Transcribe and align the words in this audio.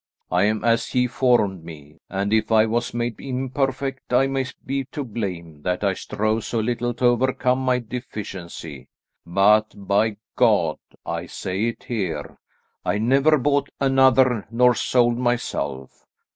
I 0.31 0.45
am 0.45 0.63
as 0.65 0.87
He 0.93 1.05
formed 1.05 1.63
me, 1.63 1.99
and 2.09 2.33
if 2.33 2.51
I 2.51 2.65
was 2.65 2.91
made 2.91 3.19
imperfect 3.21 4.11
I 4.11 4.25
may 4.25 4.47
be 4.65 4.85
to 4.85 5.03
blame 5.03 5.61
that 5.61 5.83
I 5.83 5.93
strove 5.93 6.43
so 6.43 6.59
little 6.59 6.95
to 6.95 7.05
overcome 7.05 7.59
my 7.63 7.77
deficiency, 7.77 8.87
but, 9.27 9.75
by 9.87 10.17
God, 10.35 10.79
I 11.05 11.27
say 11.27 11.65
it 11.65 11.83
here, 11.83 12.39
I 12.83 12.97
never 12.97 13.37
bought 13.37 13.69
another 13.79 14.47
nor 14.49 14.73
sold 14.73 15.19
myself. 15.19 16.03